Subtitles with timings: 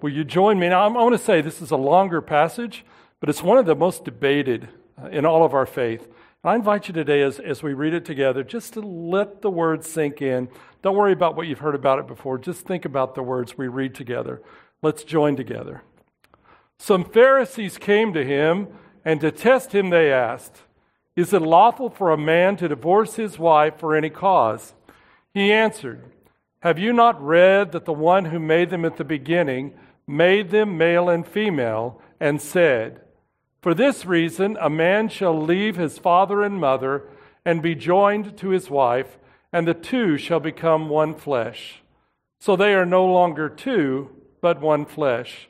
[0.00, 0.68] Will you join me?
[0.68, 2.84] Now, I want to say this is a longer passage,
[3.20, 4.68] but it's one of the most debated
[5.02, 6.02] uh, in all of our faith.
[6.02, 9.50] And I invite you today, as, as we read it together, just to let the
[9.50, 10.48] words sink in.
[10.82, 12.38] Don't worry about what you've heard about it before.
[12.38, 14.42] Just think about the words we read together.
[14.82, 15.82] Let's join together.
[16.78, 18.68] Some Pharisees came to him,
[19.04, 20.62] and to test him, they asked,
[21.16, 24.74] Is it lawful for a man to divorce his wife for any cause?
[25.32, 26.04] He answered,
[26.64, 29.74] Have you not read that the one who made them at the beginning
[30.06, 33.02] made them male and female, and said,
[33.64, 37.08] for this reason, a man shall leave his father and mother
[37.46, 39.16] and be joined to his wife,
[39.54, 41.82] and the two shall become one flesh.
[42.40, 44.10] So they are no longer two,
[44.42, 45.48] but one flesh.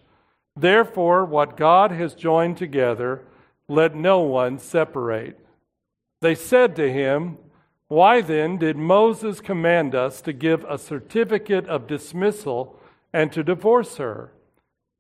[0.55, 3.23] Therefore, what God has joined together,
[3.69, 5.45] let no one separate.
[6.21, 7.39] They said to him,
[7.89, 12.81] Why then did Moses command us to give a certificate of dismissal
[13.13, 14.33] and to divorce her?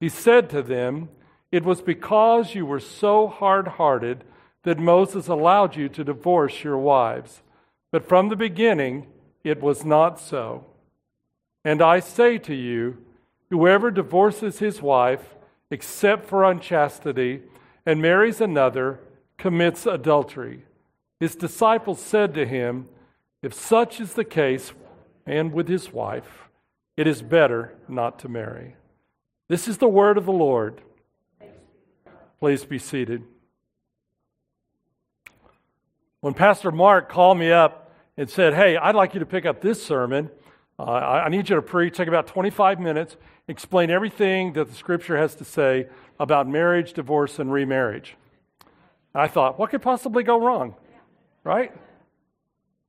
[0.01, 1.09] He said to them,
[1.51, 4.25] it was because you were so hard hearted
[4.65, 7.43] that Moses allowed you to divorce your wives.
[7.93, 9.07] But from the beginning,
[9.45, 10.67] it was not so.
[11.65, 12.99] And I say to you,
[13.51, 15.37] whoever divorces his wife,
[15.71, 17.43] except for unchastity,
[17.87, 19.01] and marries another,
[19.39, 20.65] commits adultery.
[21.21, 22.89] His disciples said to him,
[23.43, 24.73] If such is the case,
[25.27, 26.49] and with his wife,
[26.97, 28.77] it is better not to marry.
[29.49, 30.81] This is the word of the Lord.
[32.41, 33.23] Please be seated.
[36.21, 39.61] When Pastor Mark called me up and said, Hey, I'd like you to pick up
[39.61, 40.31] this sermon,
[40.79, 45.17] uh, I, need you to preach, take about 25 minutes, explain everything that the scripture
[45.17, 45.87] has to say
[46.19, 48.17] about marriage, divorce, and remarriage.
[49.15, 50.75] I thought, what could possibly go wrong?
[51.45, 51.73] Right?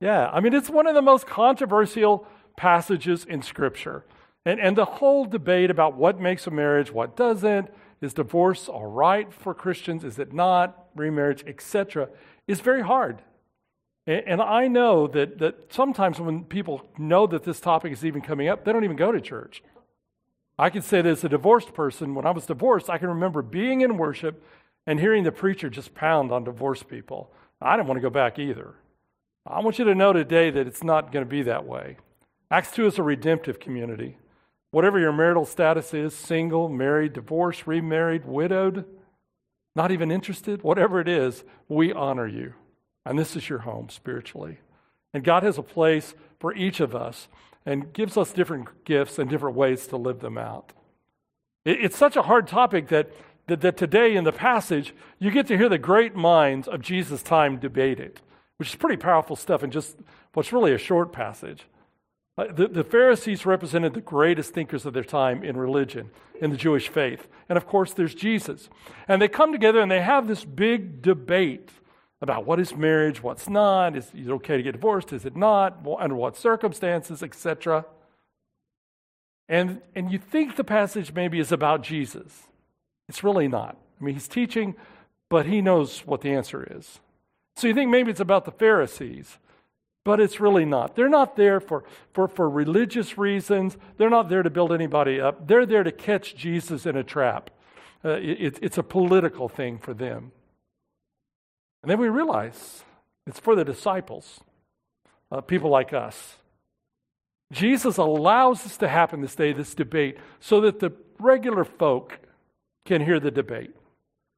[0.00, 2.26] Yeah, I mean, it's one of the most controversial
[2.56, 4.04] passages in Scripture.
[4.44, 8.86] And, and the whole debate about what makes a marriage, what doesn't, is divorce all
[8.86, 10.04] right for Christians?
[10.04, 10.86] Is it not?
[10.94, 12.08] Remarriage, etc.,
[12.46, 13.22] is very hard.
[14.06, 18.48] And I know that, that sometimes when people know that this topic is even coming
[18.48, 19.64] up, they don't even go to church.
[20.58, 23.42] I can say that as a divorced person, when I was divorced, I can remember
[23.42, 24.42] being in worship
[24.86, 27.32] and hearing the preacher just pound on divorced people.
[27.60, 28.74] I didn't want to go back either.
[29.46, 31.96] I want you to know today that it's not going to be that way.
[32.50, 34.18] Acts 2 is a redemptive community.
[34.70, 38.84] Whatever your marital status is single, married, divorced, remarried, widowed,
[39.74, 42.54] not even interested, whatever it is, we honor you.
[43.04, 44.58] And this is your home spiritually.
[45.14, 47.28] And God has a place for each of us
[47.64, 50.72] and gives us different gifts and different ways to live them out.
[51.64, 53.10] It's such a hard topic that,
[53.46, 57.22] that, that today in the passage, you get to hear the great minds of Jesus'
[57.22, 58.20] time debate it,
[58.56, 59.96] which is pretty powerful stuff in just
[60.34, 61.64] what's really a short passage.
[62.38, 66.56] Uh, the, the, Pharisees represented the greatest thinkers of their time in religion, in the
[66.56, 67.28] Jewish faith.
[67.48, 68.68] And of course, there's Jesus.
[69.08, 71.70] And they come together and they have this big debate
[72.20, 75.78] about what is marriage, what's not, is it okay to get divorced, is it not,
[75.98, 77.86] under what circumstances, etc.
[79.48, 82.48] And, and you think the passage maybe is about Jesus.
[83.08, 83.76] It's really not.
[84.00, 84.74] I mean, he's teaching,
[85.28, 87.00] but he knows what the answer is.
[87.56, 89.38] So you think maybe it's about the Pharisees
[90.06, 90.94] but it's really not.
[90.94, 93.76] They're not there for, for, for religious reasons.
[93.96, 95.48] They're not there to build anybody up.
[95.48, 97.50] They're there to catch Jesus in a trap.
[98.04, 100.30] Uh, it, it's a political thing for them.
[101.82, 102.84] And then we realize
[103.26, 104.38] it's for the disciples,
[105.32, 106.36] uh, people like us.
[107.50, 112.20] Jesus allows this to happen this day, this debate, so that the regular folk
[112.86, 113.74] can hear the debate.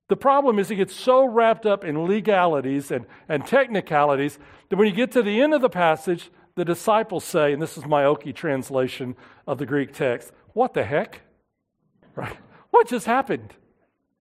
[0.09, 4.38] The problem is he gets so wrapped up in legalities and, and technicalities
[4.69, 7.76] that when you get to the end of the passage, the disciples say, and this
[7.76, 9.14] is my Okie translation
[9.47, 11.20] of the Greek text, what the heck?
[12.16, 12.37] Right?
[12.70, 13.54] What just happened?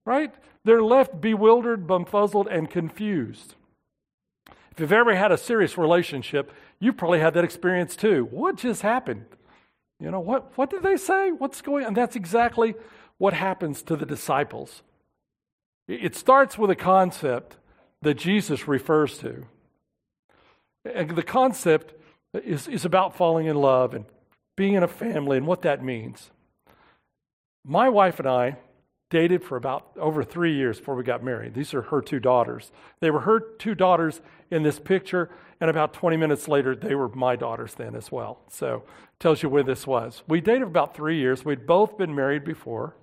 [0.04, 0.32] Right?
[0.64, 3.54] They're left bewildered, bumfuzzled, and confused.
[4.70, 8.28] If you've ever had a serious relationship, you've probably had that experience too.
[8.30, 9.24] What just happened?
[9.98, 11.32] You know, what, what did they say?
[11.32, 11.88] What's going on?
[11.88, 12.74] And that's exactly
[13.18, 14.82] what happens to the disciples.
[15.86, 17.56] It starts with a concept
[18.02, 19.46] that Jesus refers to.
[20.84, 21.94] And the concept
[22.32, 24.04] is, is about falling in love and
[24.56, 26.30] being in a family and what that means.
[27.64, 28.56] My wife and I
[29.10, 31.54] dated for about over three years before we got married.
[31.54, 32.70] These are her two daughters.
[33.00, 35.30] They were her two daughters in this picture,
[35.60, 38.40] and about 20 minutes later, they were my daughters then as well.
[38.48, 38.84] So
[39.18, 40.22] tells you where this was.
[40.28, 41.44] We dated for about three years.
[41.44, 42.94] We'd both been married before,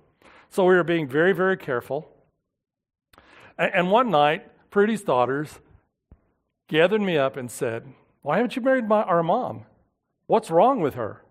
[0.50, 2.08] so we were being very, very careful.
[3.58, 5.60] And one night, Prudy's daughters
[6.68, 7.86] gathered me up and said,
[8.22, 9.64] Why haven't you married my, our mom?
[10.26, 11.22] What's wrong with her?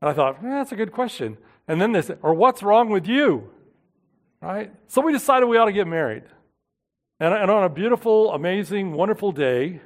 [0.00, 1.38] And I thought, eh, that's a good question.
[1.66, 3.50] And then they said, or what's wrong with you?
[4.40, 4.72] Right?
[4.86, 6.24] So we decided we ought to get married.
[7.20, 9.80] And, and on a beautiful, amazing, wonderful day,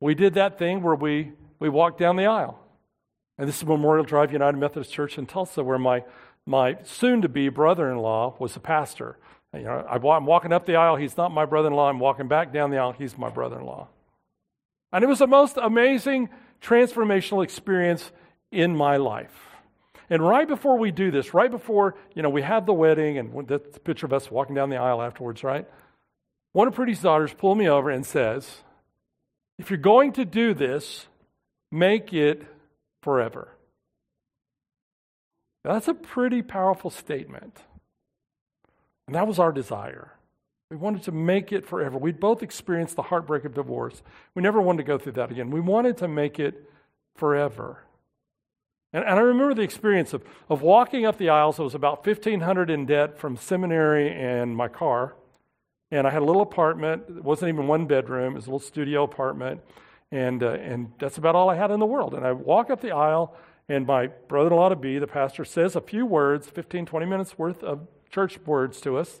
[0.00, 2.60] we did that thing where we, we walked down the aisle.
[3.38, 6.04] And this is Memorial Drive United Methodist Church in Tulsa, where my,
[6.48, 9.18] my soon to be brother in law was a pastor.
[9.52, 11.88] You know, I'm walking up the aisle, he's not my brother in law.
[11.88, 13.88] I'm walking back down the aisle, he's my brother in law.
[14.90, 16.30] And it was the most amazing
[16.62, 18.10] transformational experience
[18.50, 19.34] in my life.
[20.08, 23.46] And right before we do this, right before, you know, we have the wedding and
[23.46, 25.68] the picture of us walking down the aisle afterwards, right?
[26.52, 28.62] One of Prudy's daughters pulled me over and says,
[29.58, 31.06] if you're going to do this,
[31.70, 32.46] make it
[33.02, 33.48] forever.
[35.64, 37.58] That's a pretty powerful statement.
[39.06, 40.12] And that was our desire.
[40.70, 41.96] We wanted to make it forever.
[41.96, 44.02] We'd both experienced the heartbreak of divorce.
[44.34, 45.50] We never wanted to go through that again.
[45.50, 46.70] We wanted to make it
[47.16, 47.84] forever.
[48.92, 51.58] And, and I remember the experience of, of walking up the aisles.
[51.58, 55.14] I was about 1500 in debt from seminary and my car.
[55.90, 57.04] And I had a little apartment.
[57.08, 58.34] It wasn't even one bedroom.
[58.34, 59.62] It was a little studio apartment.
[60.10, 62.14] And, uh, and that's about all I had in the world.
[62.14, 63.34] And I walk up the aisle,
[63.68, 67.62] and my brother-in-law to be, the pastor, says a few words, 15, 20 minutes worth
[67.62, 69.20] of church words to us.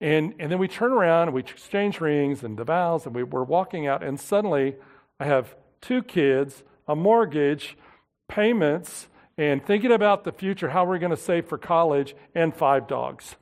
[0.00, 3.22] And, and then we turn around and we exchange rings and the vows, and we,
[3.22, 4.76] we're walking out, and suddenly
[5.18, 7.76] I have two kids, a mortgage,
[8.28, 12.86] payments, and thinking about the future, how we're going to save for college, and five
[12.86, 13.36] dogs.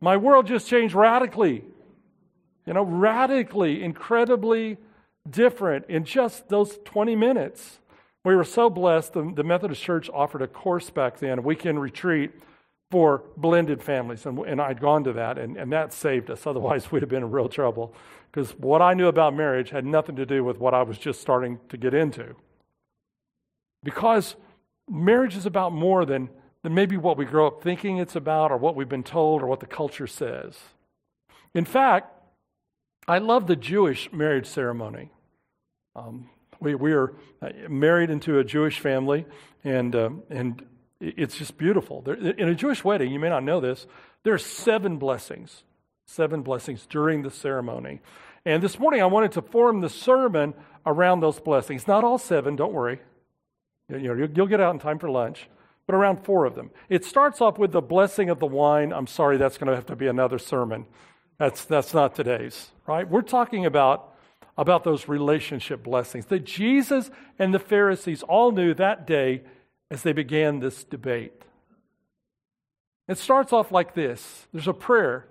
[0.00, 1.64] My world just changed radically.
[2.66, 4.78] You know, radically, incredibly
[5.28, 7.78] different in just those 20 minutes.
[8.24, 9.14] We were so blessed.
[9.14, 12.30] The, the Methodist Church offered a course back then, a weekend retreat
[12.90, 14.26] for blended families.
[14.26, 16.46] And, and I'd gone to that, and, and that saved us.
[16.46, 17.94] Otherwise, we'd have been in real trouble
[18.30, 21.20] because what I knew about marriage had nothing to do with what I was just
[21.20, 22.34] starting to get into.
[23.82, 24.36] Because
[24.88, 26.30] marriage is about more than,
[26.62, 29.46] than maybe what we grow up thinking it's about or what we've been told or
[29.46, 30.58] what the culture says.
[31.54, 32.12] In fact,
[33.08, 35.10] I love the Jewish marriage ceremony.
[35.96, 36.30] Um,
[36.62, 39.26] we, we are uh, married into a Jewish family,
[39.64, 40.64] and, uh, and
[41.00, 42.02] it's just beautiful.
[42.02, 43.86] There, in a Jewish wedding, you may not know this,
[44.22, 45.64] there are seven blessings,
[46.06, 48.00] seven blessings during the ceremony.
[48.44, 50.54] And this morning, I wanted to form the sermon
[50.86, 51.86] around those blessings.
[51.86, 53.00] Not all seven, don't worry.
[53.88, 55.48] You know, you'll get out in time for lunch,
[55.86, 56.70] but around four of them.
[56.88, 58.92] It starts off with the blessing of the wine.
[58.92, 60.86] I'm sorry, that's going to have to be another sermon.
[61.38, 63.08] That's, that's not today's, right?
[63.08, 64.11] We're talking about,
[64.56, 69.42] about those relationship blessings that Jesus and the Pharisees all knew that day
[69.90, 71.42] as they began this debate.
[73.08, 75.26] It starts off like this there's a prayer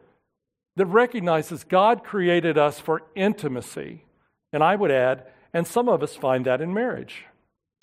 [0.75, 4.05] that recognizes God created us for intimacy.
[4.53, 7.25] And I would add, and some of us find that in marriage.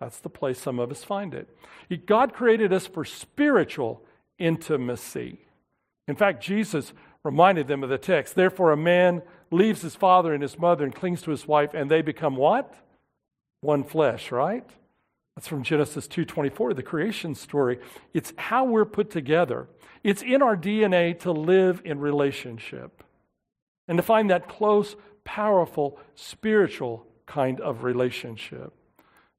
[0.00, 1.49] That's the place some of us find it.
[2.06, 4.02] God created us for spiritual
[4.38, 5.38] intimacy.
[6.06, 6.93] In fact, Jesus
[7.25, 8.34] reminded them of the text.
[8.34, 11.90] Therefore, a man leaves his father and his mother and clings to his wife, and
[11.90, 12.74] they become what?
[13.60, 14.68] One flesh, right?
[15.34, 17.78] That's from Genesis 2:24, the creation story.
[18.12, 19.68] It's how we're put together.
[20.02, 23.02] It's in our DNA to live in relationship
[23.86, 28.72] and to find that close, powerful, spiritual kind of relationship.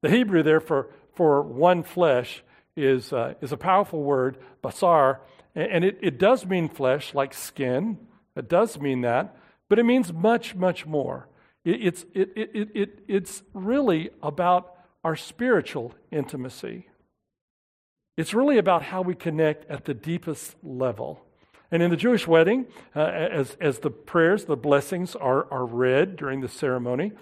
[0.01, 2.44] The Hebrew there for, for one flesh
[2.75, 5.19] is, uh, is a powerful word, basar,
[5.56, 7.97] and it, it does mean flesh, like skin.
[8.35, 9.35] It does mean that,
[9.69, 11.28] but it means much, much more.
[11.64, 16.88] It, it's, it, it, it, it's really about our spiritual intimacy.
[18.18, 21.23] It's really about how we connect at the deepest level.
[21.71, 26.16] And in the Jewish wedding, uh, as, as the prayers, the blessings are, are read
[26.16, 27.14] during the ceremony,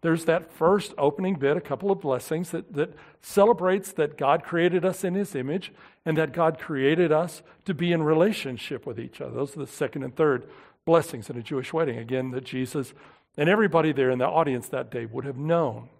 [0.00, 4.84] there's that first opening bit, a couple of blessings that, that celebrates that God created
[4.84, 5.72] us in His image
[6.04, 9.34] and that God created us to be in relationship with each other.
[9.34, 10.48] Those are the second and third
[10.86, 11.98] blessings in a Jewish wedding.
[11.98, 12.94] Again, that Jesus
[13.36, 15.90] and everybody there in the audience that day would have known.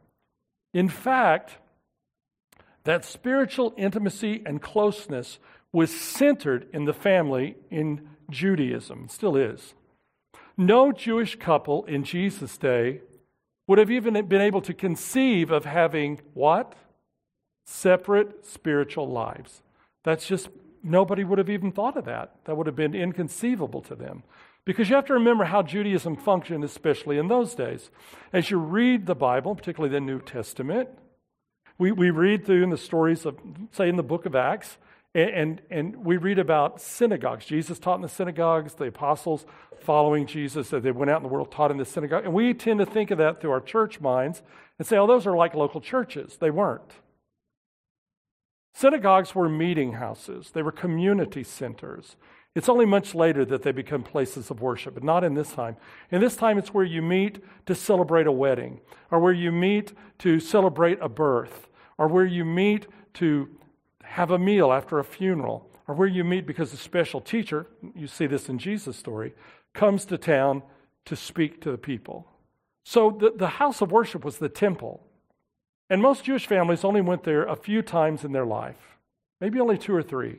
[0.72, 1.58] In fact,
[2.84, 5.38] that spiritual intimacy and closeness
[5.72, 9.74] was centered in the family in Judaism, still is.
[10.56, 13.02] No Jewish couple in Jesus' day
[13.66, 16.74] would have even been able to conceive of having what?
[17.66, 19.62] Separate spiritual lives.
[20.04, 20.48] That's just,
[20.82, 22.36] nobody would have even thought of that.
[22.44, 24.22] That would have been inconceivable to them.
[24.66, 27.90] Because you have to remember how Judaism functioned, especially in those days.
[28.32, 30.88] As you read the Bible, particularly the New Testament,
[31.78, 33.38] we, we read through in the stories of,
[33.70, 34.76] say, in the book of Acts,
[35.14, 37.46] and, and, and we read about synagogues.
[37.46, 39.46] Jesus taught in the synagogues, the apostles
[39.78, 42.24] following Jesus, as they went out in the world, taught in the synagogue.
[42.24, 44.42] And we tend to think of that through our church minds
[44.78, 46.38] and say, oh, those are like local churches.
[46.38, 46.92] They weren't.
[48.74, 52.16] Synagogues were meeting houses, they were community centers.
[52.56, 55.76] It's only much later that they become places of worship, but not in this time.
[56.10, 59.92] In this time, it's where you meet to celebrate a wedding, or where you meet
[60.20, 63.50] to celebrate a birth, or where you meet to
[64.02, 68.06] have a meal after a funeral, or where you meet because a special teacher, you
[68.06, 69.34] see this in Jesus' story,
[69.74, 70.62] comes to town
[71.04, 72.26] to speak to the people.
[72.86, 75.02] So the, the house of worship was the temple.
[75.90, 78.96] And most Jewish families only went there a few times in their life,
[79.42, 80.38] maybe only two or three.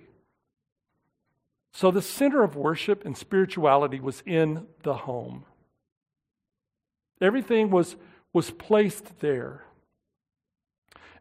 [1.78, 5.46] So the center of worship and spirituality was in the home.
[7.22, 7.96] Everything was,
[8.34, 9.64] was placed there.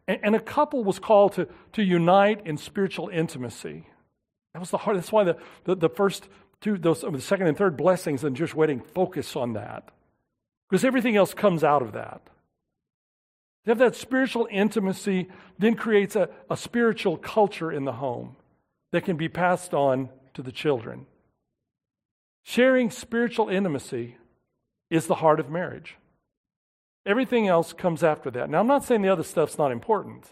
[0.07, 3.85] And, and a couple was called to, to unite in spiritual intimacy.
[4.55, 4.97] That was the heart.
[4.97, 6.27] That's why the, the, the first
[6.59, 9.91] two, those, the second and third blessings in Jewish wedding focus on that.
[10.67, 12.23] Because everything else comes out of that.
[13.65, 15.27] To have that spiritual intimacy
[15.59, 18.37] then creates a, a spiritual culture in the home
[18.91, 21.07] that can be passed on to the children.
[22.43, 24.17] Sharing spiritual intimacy
[24.91, 25.95] is the heart of marriage.
[27.07, 28.47] Everything else comes after that.
[28.47, 30.31] Now, I'm not saying the other stuff's not important.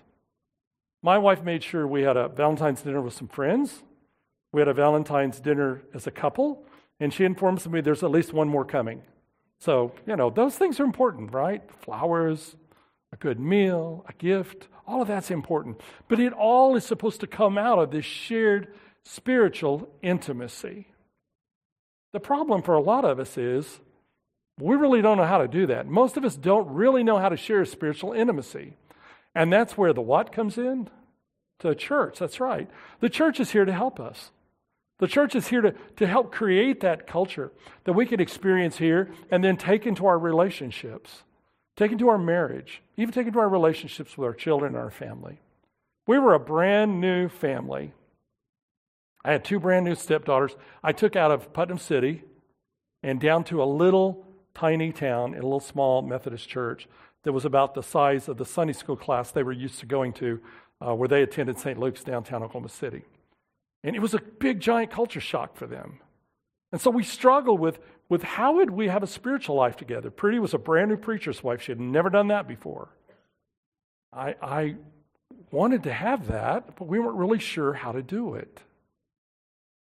[1.01, 3.81] My wife made sure we had a Valentine's dinner with some friends.
[4.53, 6.63] We had a Valentine's dinner as a couple,
[6.99, 9.01] and she informs me there's at least one more coming.
[9.59, 11.63] So, you know, those things are important, right?
[11.81, 12.55] Flowers,
[13.11, 15.81] a good meal, a gift, all of that's important.
[16.07, 18.71] But it all is supposed to come out of this shared
[19.05, 20.87] spiritual intimacy.
[22.11, 23.79] The problem for a lot of us is
[24.59, 25.87] we really don't know how to do that.
[25.87, 28.73] Most of us don't really know how to share spiritual intimacy.
[29.33, 30.89] And that's where the what comes in?
[31.59, 32.69] To church, that's right.
[32.99, 34.31] The church is here to help us.
[34.97, 37.51] The church is here to, to help create that culture
[37.83, 41.23] that we can experience here and then take into our relationships.
[41.75, 45.41] Take into our marriage, even take into our relationships with our children and our family.
[46.07, 47.93] We were a brand new family.
[49.25, 50.55] I had two brand new stepdaughters.
[50.83, 52.23] I took out of Putnam City
[53.01, 56.87] and down to a little tiny town in a little small Methodist church
[57.23, 60.13] that was about the size of the Sunday school class they were used to going
[60.13, 60.39] to
[60.79, 61.79] uh, where they attended St.
[61.79, 63.01] Luke's downtown Oklahoma City.
[63.83, 66.01] And it was a big, giant culture shock for them.
[66.71, 67.79] And so we struggled with
[68.09, 70.11] with how would we have a spiritual life together.
[70.11, 71.63] Prudy was a brand new preacher's wife.
[71.63, 72.89] She had never done that before.
[74.13, 74.75] I, I
[75.49, 78.61] wanted to have that, but we weren't really sure how to do it.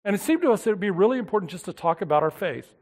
[0.07, 2.31] And it seemed to us it would be really important just to talk about our
[2.31, 2.73] faith.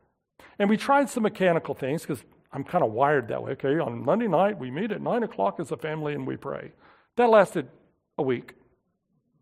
[0.60, 3.54] And we tried some mechanical things because I'm kind of wired that way.
[3.54, 6.72] Okay, on Monday night, we meet at 9 o'clock as a family and we pray.
[7.16, 7.68] That lasted
[8.20, 8.54] a week,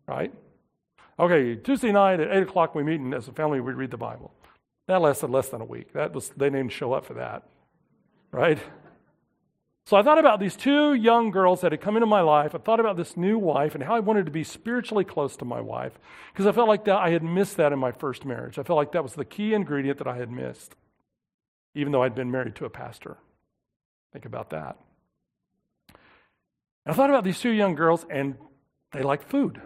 [0.08, 0.32] right?
[1.18, 3.98] Okay, Tuesday night at 8 o'clock, we meet and as a family we read the
[3.98, 4.32] Bible.
[4.86, 5.92] That lasted less than a week.
[5.92, 7.42] That was they didn't show up for that.
[8.32, 8.60] Right?
[9.86, 12.54] So I thought about these two young girls that had come into my life.
[12.54, 15.44] I thought about this new wife and how I wanted to be spiritually close to
[15.44, 15.92] my wife
[16.32, 18.58] because I felt like that I had missed that in my first marriage.
[18.58, 20.74] I felt like that was the key ingredient that I had missed,
[21.74, 23.18] even though I'd been married to a pastor.
[24.14, 24.78] Think about that.
[26.86, 28.36] And I thought about these two young girls, and
[28.92, 29.60] they like food.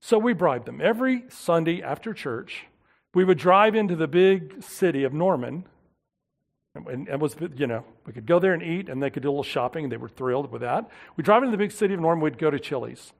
[0.00, 0.80] So we bribed them.
[0.80, 2.66] Every Sunday after church,
[3.14, 5.64] we would drive into the big city of Norman.
[6.74, 9.28] And it was, you know, we could go there and eat, and they could do
[9.28, 10.88] a little shopping, and they were thrilled with that.
[11.16, 13.12] We drive into the big city of Norman, we'd go to Chili's.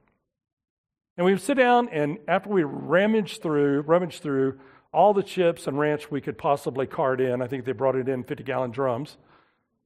[1.17, 4.59] And we would sit down, and after we rummaged through, rummaged through
[4.93, 8.09] all the chips and ranch we could possibly cart in, I think they brought it
[8.09, 9.19] in 50 gallon drums,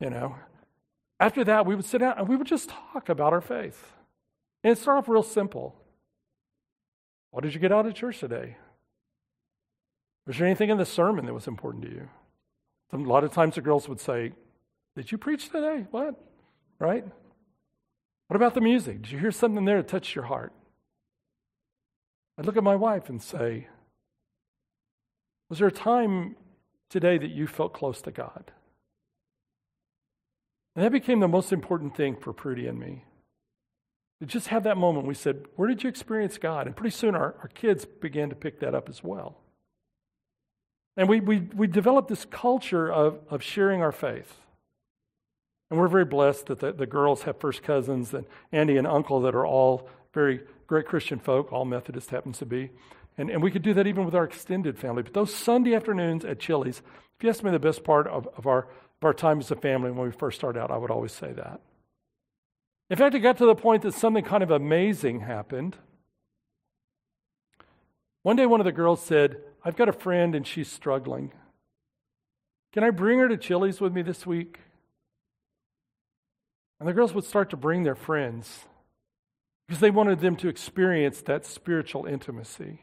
[0.00, 0.36] you know.
[1.18, 3.92] After that, we would sit down and we would just talk about our faith.
[4.62, 5.74] And it started off real simple.
[7.30, 8.56] What did you get out of church today?
[10.26, 12.08] Was there anything in the sermon that was important to you?
[12.92, 14.32] A lot of times the girls would say,
[14.94, 15.86] Did you preach today?
[15.90, 16.14] What?
[16.78, 17.04] Right?
[18.28, 19.02] What about the music?
[19.02, 20.52] Did you hear something there that touched your heart?
[22.38, 23.68] I'd look at my wife and say,
[25.48, 26.36] Was there a time
[26.90, 28.52] today that you felt close to God?
[30.74, 33.04] And that became the most important thing for Prudy and me.
[34.20, 36.66] To just have that moment, we said, Where did you experience God?
[36.66, 39.38] And pretty soon our, our kids began to pick that up as well.
[40.96, 44.34] And we, we, we developed this culture of, of sharing our faith.
[45.70, 49.20] And we're very blessed that the, the girls have first cousins and Andy and uncle
[49.22, 52.70] that are all very great Christian folk, all Methodist happens to be.
[53.18, 55.02] And, and we could do that even with our extended family.
[55.02, 58.46] But those Sunday afternoons at Chili's, if you ask me the best part of, of,
[58.46, 61.12] our, of our time as a family when we first started out, I would always
[61.12, 61.60] say that.
[62.88, 65.76] In fact, it got to the point that something kind of amazing happened.
[68.22, 71.32] One day, one of the girls said, I've got a friend and she's struggling.
[72.72, 74.60] Can I bring her to Chili's with me this week?
[76.78, 78.60] And the girls would start to bring their friends.
[79.66, 82.78] because they wanted them to experience that spiritual intimacy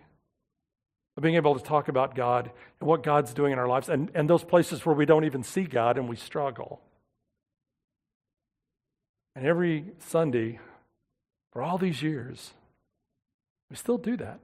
[1.16, 4.12] of being able to talk about God and what God's doing in our lives and,
[4.14, 6.82] and those places where we don't even see God and we struggle.
[9.38, 10.60] And every Sunday,
[11.54, 12.52] for all these years,
[13.70, 14.42] we still do that.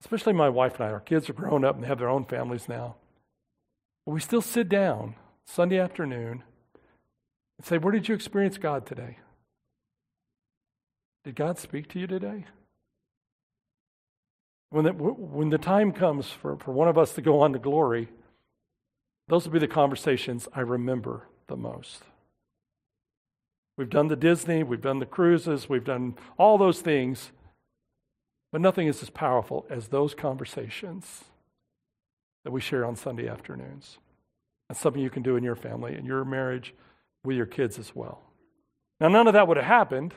[0.00, 0.92] Especially my wife and I.
[0.92, 2.96] Our kids are grown up and have their own families now.
[4.06, 5.14] But we still sit down
[5.44, 6.42] Sunday afternoon
[7.58, 9.18] and say, Where did you experience God today?
[11.24, 12.46] Did God speak to you today?
[14.70, 17.58] When the, when the time comes for, for one of us to go on to
[17.58, 18.08] glory,
[19.28, 22.04] those will be the conversations I remember the most.
[23.76, 27.32] We've done the Disney, we've done the cruises, we've done all those things,
[28.52, 31.24] but nothing is as powerful as those conversations
[32.44, 33.98] that we share on Sunday afternoons.
[34.68, 36.74] That's something you can do in your family, in your marriage,
[37.24, 38.22] with your kids as well.
[39.00, 40.14] Now, none of that would have happened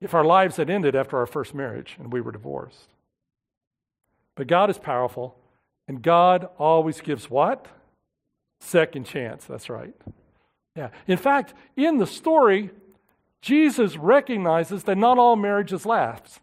[0.00, 2.88] if our lives had ended after our first marriage and we were divorced.
[4.36, 5.36] But God is powerful,
[5.88, 7.66] and God always gives what?
[8.60, 9.44] Second chance.
[9.44, 9.94] That's right.
[10.76, 10.90] Yeah.
[11.08, 12.70] In fact, in the story,
[13.40, 16.40] Jesus recognizes that not all marriages last.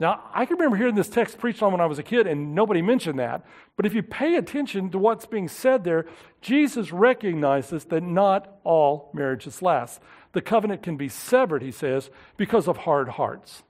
[0.00, 2.54] Now, I can remember hearing this text preached on when I was a kid, and
[2.54, 3.44] nobody mentioned that.
[3.76, 6.06] But if you pay attention to what's being said there,
[6.40, 10.00] Jesus recognizes that not all marriages last.
[10.32, 12.08] The covenant can be severed, he says,
[12.38, 13.62] because of hard hearts.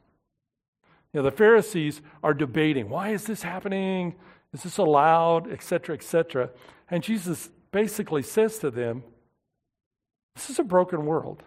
[1.13, 4.15] You know, the Pharisees are debating why is this happening?
[4.53, 5.51] Is this allowed?
[5.51, 6.51] Etc., etc.
[6.89, 9.03] And Jesus basically says to them,
[10.37, 11.43] This is a broken world,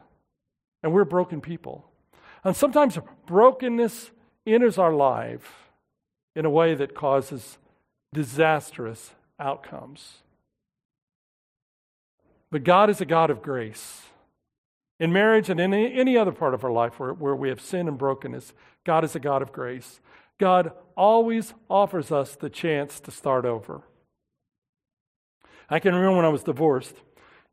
[0.83, 1.85] and we're broken people.
[2.43, 4.11] And sometimes brokenness
[4.45, 5.69] enters our life
[6.35, 7.57] in a way that causes
[8.13, 10.17] disastrous outcomes.
[12.51, 14.03] But God is a God of grace.
[14.99, 17.87] In marriage and in any other part of our life where, where we have sin
[17.87, 18.53] and brokenness,
[18.85, 19.99] God is a God of grace.
[20.39, 23.81] God always offers us the chance to start over.
[25.69, 26.95] I can remember when I was divorced,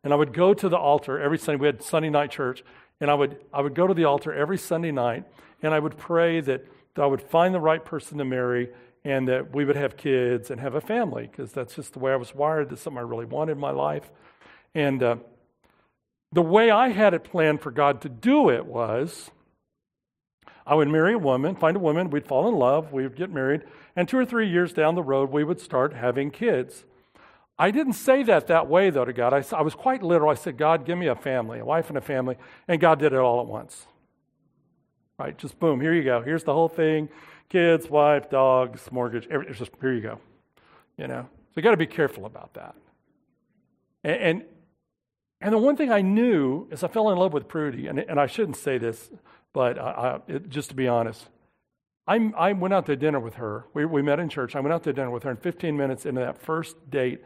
[0.05, 1.61] and I would go to the altar every Sunday.
[1.61, 2.63] We had Sunday night church,
[3.01, 5.25] and I would, I would go to the altar every Sunday night,
[5.63, 8.71] and I would pray that that I would find the right person to marry
[9.05, 12.13] and that we would have kids and have a family because that's just the way
[12.13, 12.71] I was wired.
[12.71, 14.11] That's something I really wanted in my life.
[14.75, 15.17] And uh,
[16.33, 19.31] the way I had it planned for God to do it was
[20.67, 23.31] I would marry a woman, find a woman, we'd fall in love, we would get
[23.31, 23.63] married,
[23.97, 26.85] and two or three years down the road, we would start having kids.
[27.61, 29.35] I didn't say that that way, though, to God.
[29.35, 30.31] I, I was quite literal.
[30.31, 32.37] I said, God, give me a family, a wife and a family.
[32.67, 33.87] And God did it all at once.
[35.19, 35.37] Right?
[35.37, 36.23] Just boom, here you go.
[36.23, 37.11] Here's the whole thing
[37.51, 39.29] kids, wife, dogs, mortgage.
[39.31, 40.21] It's just here you go.
[40.97, 41.29] You know?
[41.51, 42.75] So you got to be careful about that.
[44.05, 44.45] And, and,
[45.43, 48.19] and, the one thing I knew is I fell in love with Prudy, and, and
[48.19, 49.11] I shouldn't say this,
[49.53, 51.29] but I, I, it, just to be honest,
[52.07, 53.67] I, I went out to dinner with her.
[53.75, 54.57] We, we met in church.
[54.57, 57.23] I went out to dinner with her, and 15 minutes into that first date,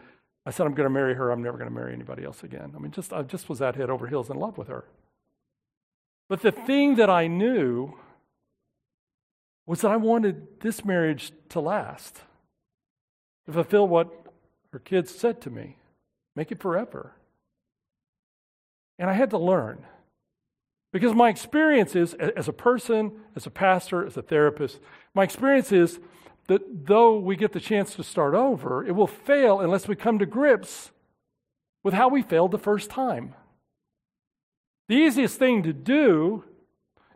[0.47, 1.31] I said, I'm going to marry her.
[1.31, 2.73] I'm never going to marry anybody else again.
[2.77, 4.85] I mean, just I just was that head over heels in love with her.
[6.29, 7.95] But the thing that I knew
[9.67, 12.21] was that I wanted this marriage to last,
[13.47, 14.11] to fulfill what
[14.73, 15.77] her kids said to me
[16.37, 17.13] make it forever.
[18.99, 19.85] And I had to learn.
[20.93, 24.79] Because my experience is, as a person, as a pastor, as a therapist,
[25.13, 25.99] my experience is
[26.47, 30.19] that though we get the chance to start over, it will fail unless we come
[30.19, 30.91] to grips
[31.83, 33.35] with how we failed the first time.
[34.89, 36.45] The easiest thing to do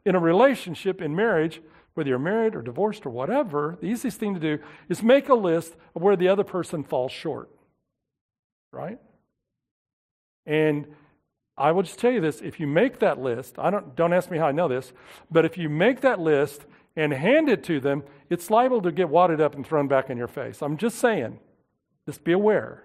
[0.04, 1.60] in a relationship, in marriage,
[1.94, 5.34] whether you're married or divorced or whatever, the easiest thing to do is make a
[5.34, 7.50] list of where the other person falls short.
[8.72, 8.98] Right?
[10.46, 10.86] And
[11.58, 14.30] I will just tell you this if you make that list, I don't, don't ask
[14.30, 14.92] me how I know this,
[15.30, 16.64] but if you make that list
[16.98, 20.18] and hand it to them, it's liable to get wadded up and thrown back in
[20.18, 20.60] your face.
[20.62, 21.38] I'm just saying,
[22.06, 22.82] just be aware.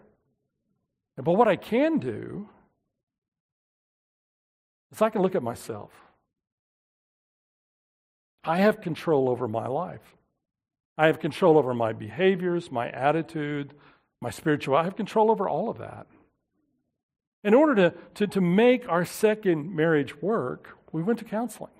[1.17, 2.47] But what I can do
[4.91, 5.89] is I can look at myself.
[8.43, 10.15] I have control over my life.
[10.95, 13.73] I have control over my behaviors, my attitude,
[14.21, 14.75] my spiritual.
[14.75, 16.05] I have control over all of that.
[17.43, 21.71] In order to, to, to make our second marriage work, we went to counseling.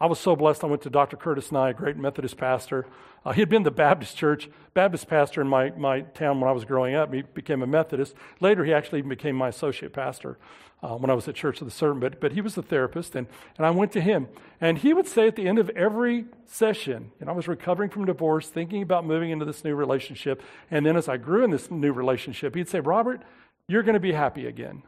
[0.00, 0.62] I was so blessed.
[0.62, 1.16] I went to Dr.
[1.16, 2.86] Curtis Nye, a great Methodist pastor.
[3.24, 6.52] Uh, he had been the Baptist church, Baptist pastor in my, my town when I
[6.52, 7.12] was growing up.
[7.12, 8.14] He became a Methodist.
[8.40, 10.38] Later, he actually even became my associate pastor
[10.84, 12.00] uh, when I was at Church of the Servant.
[12.00, 14.28] But, but he was a therapist, and, and I went to him.
[14.60, 18.04] And he would say at the end of every session, and I was recovering from
[18.04, 20.42] divorce, thinking about moving into this new relationship.
[20.70, 23.22] And then as I grew in this new relationship, he'd say, Robert,
[23.66, 24.84] you're going to be happy again.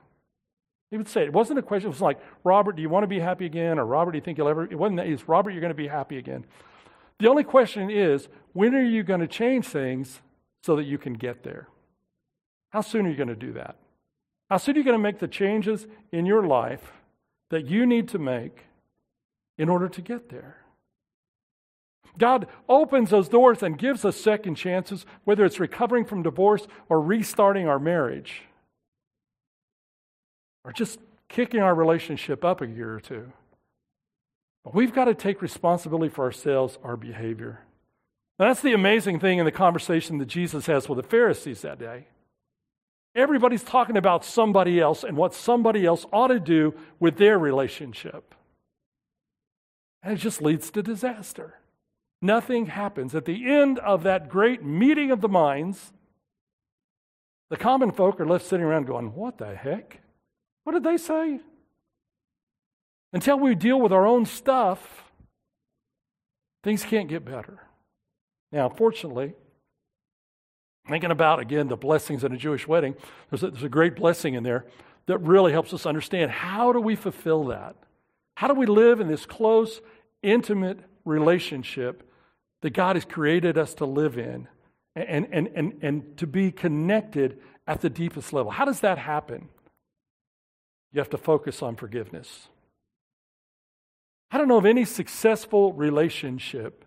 [0.91, 1.33] He would say it.
[1.33, 1.87] Wasn't a question.
[1.87, 3.79] It was like, Robert, do you want to be happy again?
[3.79, 4.65] Or Robert, do you think you'll ever?
[4.65, 5.07] It wasn't that.
[5.07, 6.45] It's Robert, you're going to be happy again.
[7.19, 10.21] The only question is, when are you going to change things
[10.65, 11.69] so that you can get there?
[12.71, 13.77] How soon are you going to do that?
[14.49, 16.93] How soon are you going to make the changes in your life
[17.51, 18.65] that you need to make
[19.59, 20.57] in order to get there?
[22.19, 27.01] God opens those doors and gives us second chances, whether it's recovering from divorce or
[27.01, 28.43] restarting our marriage
[30.73, 33.33] just kicking our relationship up a year or two.
[34.65, 37.61] But we've got to take responsibility for ourselves, our behavior.
[38.39, 41.79] And that's the amazing thing in the conversation that Jesus has with the Pharisees that
[41.79, 42.07] day.
[43.15, 48.35] Everybody's talking about somebody else and what somebody else ought to do with their relationship.
[50.03, 51.59] And it just leads to disaster.
[52.23, 53.15] Nothing happens.
[53.15, 55.93] At the end of that great meeting of the minds,
[57.49, 60.01] the common folk are left sitting around going, What the heck?
[60.65, 61.41] What did they say?
[63.13, 65.05] Until we deal with our own stuff,
[66.63, 67.61] things can't get better.
[68.53, 69.35] Now, fortunately,
[70.89, 72.95] thinking about again the blessings in a Jewish wedding,
[73.31, 74.67] there's a, there's a great blessing in there
[75.07, 77.75] that really helps us understand how do we fulfill that?
[78.37, 79.81] How do we live in this close,
[80.23, 82.09] intimate relationship
[82.61, 84.47] that God has created us to live in
[84.95, 88.53] and, and, and, and to be connected at the deepest level?
[88.53, 89.49] How does that happen?
[90.93, 92.49] You have to focus on forgiveness.
[94.31, 96.85] I don't know of any successful relationship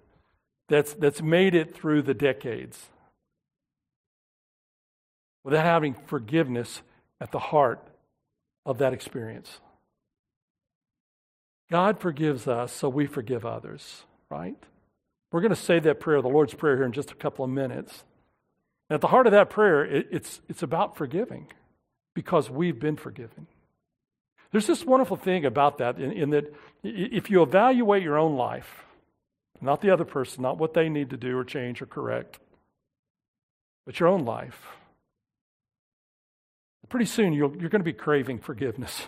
[0.70, 2.90] that's, that's made it through the decades
[5.44, 6.82] without having forgiveness
[7.20, 7.86] at the heart
[8.66, 9.60] of that experience.
[11.70, 14.56] God forgives us, so we forgive others, right?
[15.32, 17.52] We're going to say that prayer, the Lord's Prayer, here in just a couple of
[17.52, 18.04] minutes.
[18.90, 21.48] At the heart of that prayer, it, it's, it's about forgiving
[22.14, 23.48] because we've been forgiven.
[24.54, 28.86] There's this wonderful thing about that in, in that if you evaluate your own life,
[29.60, 32.38] not the other person, not what they need to do or change or correct,
[33.88, 34.68] but your own life,
[36.88, 39.08] pretty soon you're going to be craving forgiveness.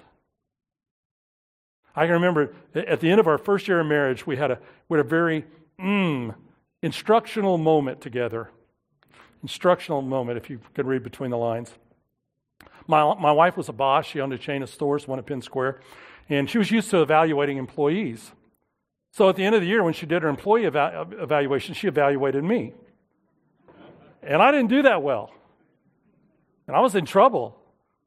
[1.95, 4.59] I can remember at the end of our first year of marriage, we had a,
[4.89, 5.45] we had a very
[5.79, 6.33] mm,
[6.81, 8.49] instructional moment together.
[9.43, 11.71] Instructional moment, if you could read between the lines.
[12.87, 14.05] My, my wife was a boss.
[14.05, 15.81] She owned a chain of stores, one at Penn Square,
[16.29, 18.31] and she was used to evaluating employees.
[19.11, 21.87] So at the end of the year, when she did her employee eva- evaluation, she
[21.87, 22.73] evaluated me.
[24.21, 25.31] And I didn't do that well.
[26.67, 27.57] And I was in trouble.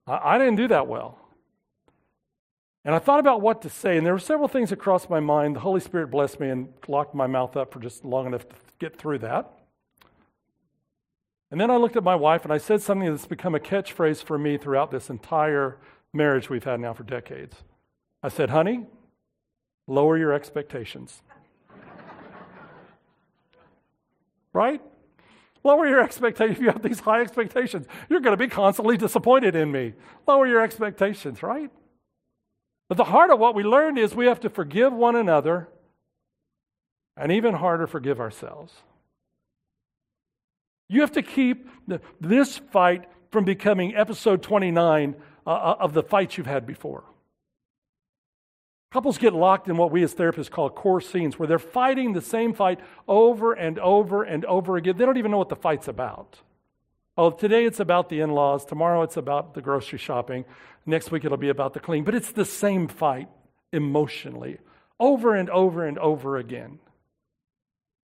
[0.07, 1.19] I, I didn't do that well.
[2.85, 5.21] And I thought about what to say, and there were several things that crossed my
[5.21, 5.57] mind.
[5.57, 8.55] The Holy Spirit blessed me and locked my mouth up for just long enough to
[8.79, 9.53] get through that.
[11.51, 14.23] And then I looked at my wife and I said something that's become a catchphrase
[14.23, 15.79] for me throughout this entire
[16.13, 17.57] marriage we've had now for decades.
[18.23, 18.87] I said, honey,
[19.87, 21.23] lower your expectations.
[24.53, 24.83] right?
[25.65, 26.59] Lower your expectations.
[26.59, 29.95] If you have these high expectations, you're going to be constantly disappointed in me.
[30.27, 31.71] Lower your expectations, right?
[32.89, 35.69] But the heart of what we learned is we have to forgive one another
[37.17, 38.83] and even harder, forgive ourselves.
[40.89, 45.15] You have to keep the, this fight from becoming episode 29
[45.47, 47.05] uh, uh, of the fights you've had before.
[48.91, 52.23] Couples get locked in what we as therapists call core scenes, where they're fighting the
[52.23, 54.97] same fight over and over and over again.
[54.97, 56.39] They don't even know what the fight's about.
[57.19, 58.65] Oh, today it's about the in laws.
[58.65, 60.47] Tomorrow it's about the grocery shopping.
[60.87, 62.05] Next week it'll be about the cleaning.
[62.05, 63.29] But it's the same fight
[63.73, 64.59] emotionally,
[64.99, 66.79] over and over and over again.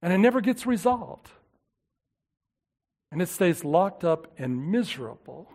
[0.03, 1.31] And it never gets resolved
[3.15, 5.49] and it stays locked up and miserable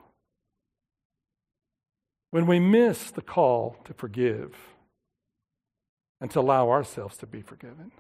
[2.32, 4.56] when we miss the call to forgive
[6.22, 7.92] and to allow ourselves to be forgiven.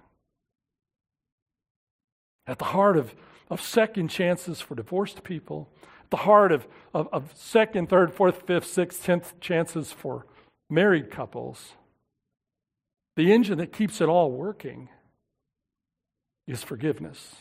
[2.47, 3.13] At the heart of,
[3.49, 5.67] of second chances for divorced people,
[6.05, 10.25] at the heart of, of, of second, third, fourth, fifth, sixth, tenth chances for
[10.69, 11.73] married couples,
[13.17, 14.87] the engine that keeps it all working
[16.47, 17.35] is forgiveness.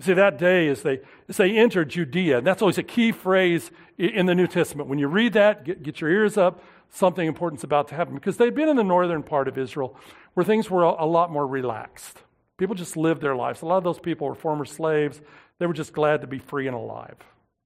[0.00, 3.72] See, that day as they, as they enter Judea, and that's always a key phrase
[3.98, 4.88] in the New Testament.
[4.88, 8.14] When you read that, get, get your ears up, something important's about to happen.
[8.14, 9.96] Because they've been in the northern part of Israel
[10.34, 12.22] where things were a, a lot more relaxed.
[12.58, 13.62] People just lived their lives.
[13.62, 15.20] A lot of those people were former slaves.
[15.58, 17.16] They were just glad to be free and alive,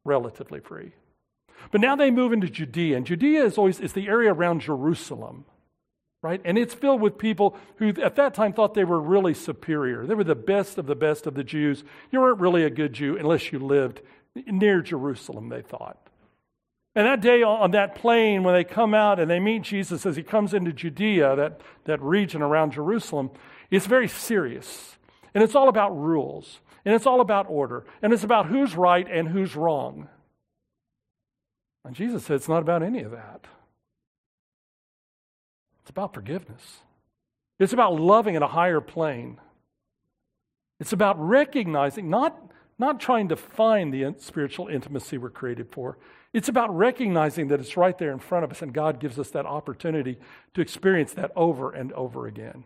[0.05, 0.93] relatively free.
[1.71, 5.45] But now they move into Judea, and Judea is always is the area around Jerusalem
[6.23, 6.41] right?
[6.45, 10.07] And it's filled with people who at that time thought they were really superior.
[10.07, 11.83] They were the best of the best of the Jews.
[12.11, 14.01] You weren't really a good Jew unless you lived
[14.47, 15.99] near Jerusalem, they thought.
[16.95, 20.15] And that day on that plain, when they come out and they meet Jesus as
[20.15, 23.31] he comes into Judea, that, that region around Jerusalem,
[23.71, 24.97] it's very serious.
[25.35, 26.61] And it's all about rules.
[26.85, 27.85] And it's all about order.
[28.03, 30.09] And it's about who's right and who's wrong.
[31.85, 33.47] And Jesus said it's not about any of that.
[35.83, 36.79] It's about forgiveness.
[37.59, 39.41] It's about loving at a higher plane.
[40.81, 45.99] It's about recognizing, not, not trying to find the spiritual intimacy we're created for.
[46.33, 49.31] It's about recognizing that it's right there in front of us, and God gives us
[49.31, 50.19] that opportunity
[50.55, 52.65] to experience that over and over again.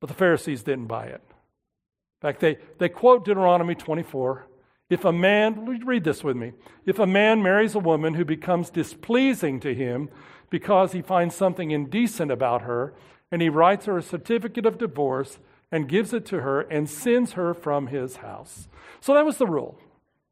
[0.00, 1.22] But the Pharisees didn't buy it.
[1.24, 4.46] In fact, they, they quote Deuteronomy 24.
[4.90, 6.52] If a man, read this with me,
[6.84, 10.10] if a man marries a woman who becomes displeasing to him
[10.52, 12.92] because he finds something indecent about her,
[13.30, 15.38] and he writes her a certificate of divorce
[15.72, 18.68] and gives it to her and sends her from his house.
[19.00, 19.78] So that was the rule.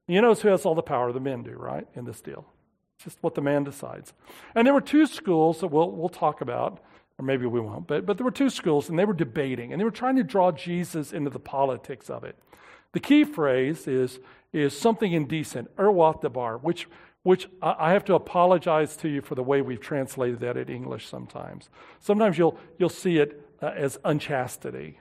[0.07, 1.11] You notice who has all the power?
[1.11, 2.45] The men do, right, in this deal.
[2.97, 4.13] It's just what the man decides.
[4.55, 6.81] And there were two schools that we'll, we'll talk about
[7.21, 7.87] or maybe we won't.
[7.87, 10.25] But, but there were two schools, and they were debating, and they were trying to
[10.25, 12.35] draw Jesus into the politics of it.
[12.93, 14.21] The key phrase is,
[14.55, 16.89] is something indecent, irwath debar, which,
[17.23, 21.07] which I have to apologize to you for the way we've translated that in English
[21.07, 21.69] sometimes.
[22.01, 25.01] Sometimes you'll, you'll see it uh, as unchastity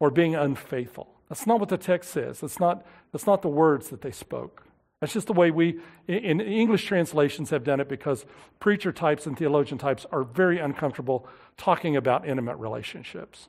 [0.00, 1.14] or being unfaithful.
[1.28, 2.40] That's not what the text says.
[2.40, 4.66] That's not, that's not the words that they spoke.
[5.00, 8.24] That's just the way we, in English translations, have done it because
[8.58, 13.48] preacher types and theologian types are very uncomfortable talking about intimate relationships.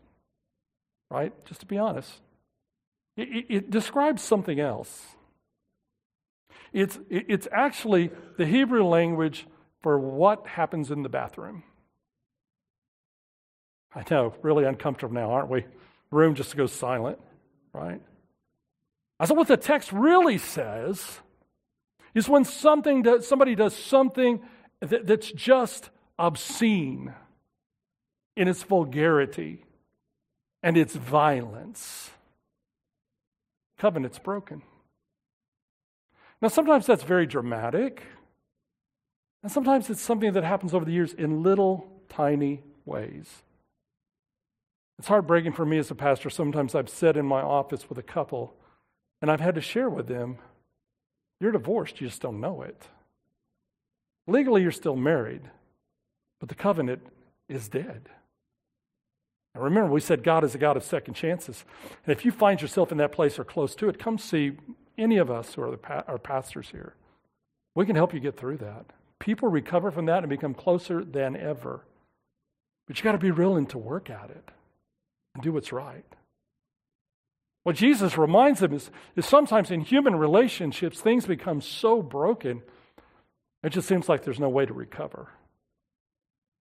[1.10, 1.34] Right?
[1.46, 2.12] Just to be honest.
[3.18, 5.15] It, it describes something else.
[6.74, 9.48] It's, it's actually the Hebrew language
[9.82, 11.64] for what happens in the bathroom.
[13.94, 15.66] I know, really uncomfortable now, aren't we?
[16.12, 17.20] Room just goes silent,
[17.72, 18.02] right?
[19.20, 21.20] I said, what the text really says
[22.14, 24.42] is when something that somebody does something
[24.82, 25.90] that, that's just
[26.20, 27.14] obscene
[28.36, 29.64] in its vulgarity
[30.62, 32.10] and its violence.
[33.78, 34.62] Covenant's broken.
[36.42, 38.04] Now, sometimes that's very dramatic,
[39.44, 43.44] and sometimes it's something that happens over the years in little tiny ways.
[44.98, 46.30] It's heartbreaking for me as a pastor.
[46.30, 48.54] Sometimes I've sat in my office with a couple,
[49.22, 50.38] and I've had to share with them
[51.40, 52.88] you're divorced, you just don't know it.
[54.28, 55.42] Legally, you're still married,
[56.40, 57.02] but the covenant
[57.50, 58.10] is dead.
[59.54, 61.64] Now remember, we said God is a God of second chances.
[62.06, 64.54] And if you find yourself in that place or close to it, come see
[64.98, 66.96] any of us who are pa- our pastors here.
[67.76, 68.86] We can help you get through that.
[69.20, 71.86] People recover from that and become closer than ever.
[72.88, 74.50] But you got to be willing to work at it
[75.34, 76.06] and do what's right.
[77.64, 82.62] What Jesus reminds them is, is sometimes in human relationships, things become so broken,
[83.64, 85.30] it just seems like there's no way to recover.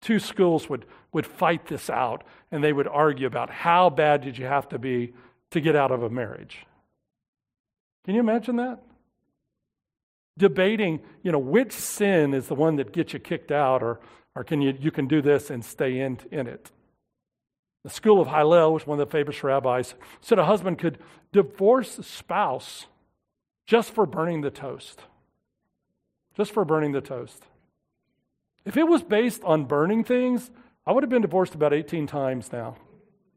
[0.01, 4.38] Two schools would, would fight this out, and they would argue about how bad did
[4.38, 5.12] you have to be
[5.51, 6.66] to get out of a marriage.
[8.04, 8.80] Can you imagine that?
[10.36, 14.00] Debating, you know, which sin is the one that gets you kicked out, or,
[14.34, 16.70] or can you, you can do this and stay in, in it.
[17.84, 20.98] The school of Hillel, which one of the famous rabbis, said a husband could
[21.32, 22.86] divorce a spouse
[23.66, 25.02] just for burning the toast.
[26.36, 27.44] Just for burning the toast.
[28.64, 30.50] If it was based on burning things,
[30.86, 32.76] I would have been divorced about 18 times now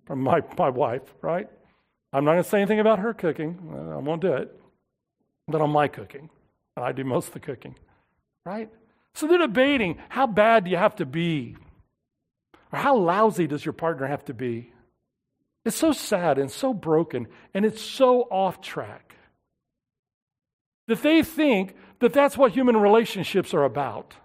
[0.06, 1.50] from my, my wife, right?
[2.14, 3.58] I'm not going to say anything about her cooking.
[3.94, 4.60] I won't do it.
[5.48, 6.30] But on my cooking.
[6.76, 7.76] And I do most of the cooking,
[8.46, 8.70] right?
[9.16, 11.56] So they're debating how bad do you have to be
[12.72, 14.72] or how lousy does your partner have to be?
[15.66, 19.16] It's so sad and so broken, and it's so off track
[20.88, 24.16] that they think that that's what human relationships are about.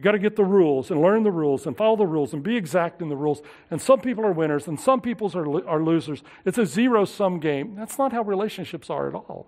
[0.00, 2.42] You got to get the rules and learn the rules and follow the rules and
[2.42, 3.42] be exact in the rules.
[3.70, 6.22] And some people are winners and some people are, are losers.
[6.46, 7.74] It's a zero sum game.
[7.74, 9.46] That's not how relationships are at all.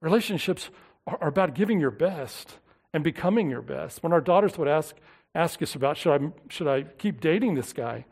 [0.00, 0.70] Relationships
[1.04, 2.60] are, are about giving your best
[2.92, 4.04] and becoming your best.
[4.04, 4.94] When our daughters would ask,
[5.34, 8.04] ask us about, should I, should I keep dating this guy?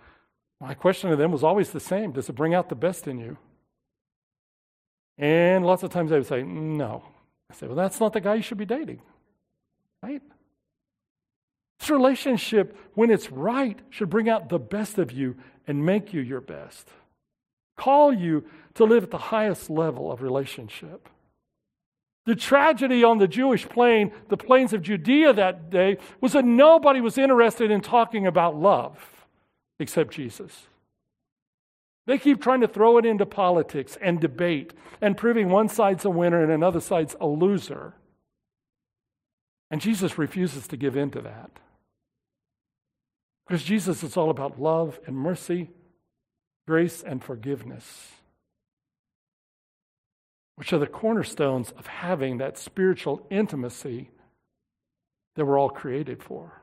[0.61, 3.20] My question to them was always the same Does it bring out the best in
[3.20, 3.38] you?
[5.18, 7.05] And lots of times they would say, No.
[7.50, 9.00] I say, Well, that's not the guy you should be dating.
[10.02, 10.22] Right?
[11.78, 16.20] This relationship, when it's right, should bring out the best of you and make you
[16.20, 16.88] your best.
[17.76, 21.09] Call you to live at the highest level of relationship.
[22.26, 27.00] The tragedy on the Jewish plain, the plains of Judea that day, was that nobody
[27.00, 29.26] was interested in talking about love
[29.78, 30.68] except Jesus.
[32.06, 36.10] They keep trying to throw it into politics and debate and proving one side's a
[36.10, 37.94] winner and another side's a loser.
[39.70, 41.50] And Jesus refuses to give in to that.
[43.46, 45.70] Because Jesus is all about love and mercy,
[46.66, 48.12] grace and forgiveness,
[50.56, 54.10] which are the cornerstones of having that spiritual intimacy
[55.36, 56.62] that we're all created for.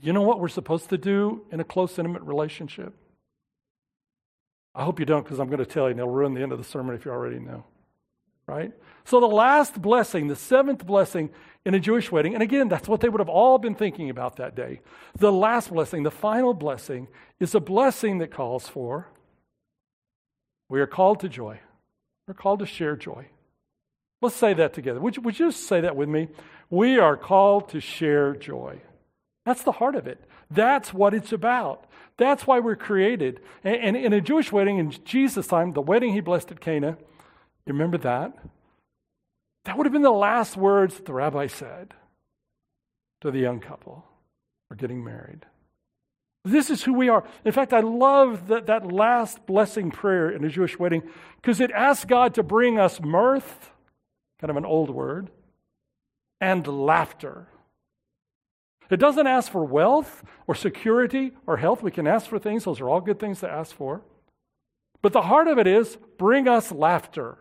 [0.00, 2.94] You know what we're supposed to do in a close, intimate relationship?
[4.74, 6.52] I hope you don't, because I'm going to tell you, and it'll ruin the end
[6.52, 7.64] of the sermon if you already know.
[8.46, 8.72] Right?
[9.04, 11.30] So, the last blessing, the seventh blessing
[11.64, 14.36] in a Jewish wedding, and again, that's what they would have all been thinking about
[14.36, 14.80] that day.
[15.18, 17.08] The last blessing, the final blessing,
[17.38, 19.08] is a blessing that calls for
[20.70, 21.58] we are called to joy.
[22.26, 23.26] We're called to share joy.
[24.22, 25.00] Let's say that together.
[25.00, 26.28] Would you, would you just say that with me?
[26.70, 28.80] We are called to share joy.
[29.50, 30.20] That's the heart of it.
[30.48, 31.88] That's what it's about.
[32.18, 33.40] That's why we're created.
[33.64, 36.96] And, in a Jewish wedding in Jesus' time, the wedding he blessed at Cana,
[37.66, 38.32] you remember that?
[39.64, 41.94] That would have been the last words that the rabbi said
[43.22, 44.04] to the young couple
[44.70, 45.46] are getting married.
[46.44, 47.24] This is who we are.
[47.44, 51.02] In fact, I love that, that last blessing prayer in a Jewish wedding
[51.42, 53.72] because it asks God to bring us mirth,
[54.40, 55.28] kind of an old word,
[56.40, 57.48] and laughter.
[58.90, 61.82] It doesn't ask for wealth or security or health.
[61.82, 64.02] We can ask for things, those are all good things to ask for.
[65.00, 67.38] But the heart of it is bring us laughter.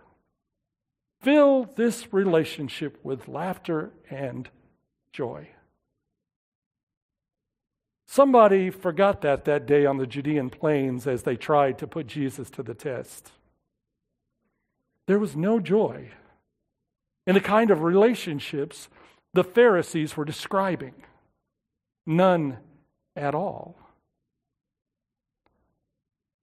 [1.21, 4.47] Fill this relationship with laughter and
[5.11, 5.49] joy.
[8.07, 12.49] Somebody forgot that that day on the Judean plains as they tried to put Jesus
[12.51, 13.31] to the test.
[15.05, 16.09] There was no joy
[17.27, 18.89] in the kind of relationships
[19.33, 20.93] the Pharisees were describing.
[22.09, 22.57] None
[23.15, 23.77] at all.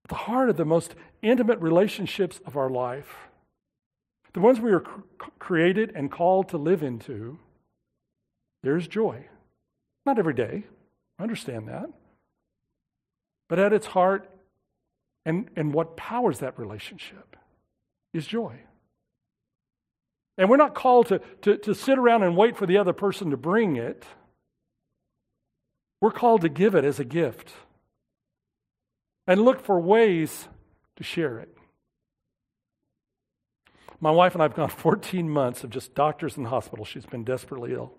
[0.05, 3.17] At the heart of the most intimate relationships of our life,
[4.33, 4.85] the ones we are
[5.41, 7.41] created and called to live into,
[8.63, 9.27] there's joy.
[10.05, 10.67] Not every day,
[11.19, 11.91] I understand that.
[13.49, 14.31] But at its heart,
[15.25, 17.37] and, and what powers that relationship
[18.15, 18.61] is joy.
[20.39, 23.31] And we're not called to, to, to sit around and wait for the other person
[23.31, 24.05] to bring it.
[26.01, 27.53] We're called to give it as a gift
[29.27, 30.49] and look for ways
[30.97, 31.57] to share it.
[34.01, 36.85] My wife and I have gone 14 months of just doctors in the hospital.
[36.85, 37.93] She's been desperately ill.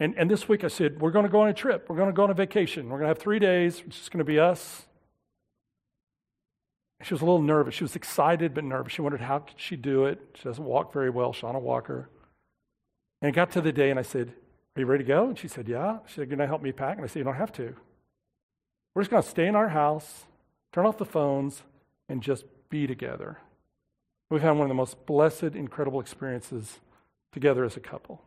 [0.00, 1.86] And, and this week I said, We're going to go on a trip.
[1.88, 2.88] We're going to go on a vacation.
[2.88, 3.82] We're going to have three days.
[3.86, 4.86] It's just going to be us.
[7.02, 7.74] She was a little nervous.
[7.74, 8.92] She was excited but nervous.
[8.92, 10.20] She wondered how could she do it.
[10.34, 11.32] She doesn't walk very well.
[11.32, 12.08] Shauna Walker.
[13.20, 14.32] And it got to the day, and I said,
[14.74, 15.28] are you ready to go?
[15.28, 15.98] And she said, Yeah.
[16.06, 16.96] She said, Can I help me pack?
[16.96, 17.74] And I said, You don't have to.
[18.94, 20.26] We're just going to stay in our house,
[20.72, 21.62] turn off the phones,
[22.08, 23.38] and just be together.
[24.30, 26.80] We've had one of the most blessed, incredible experiences
[27.32, 28.22] together as a couple.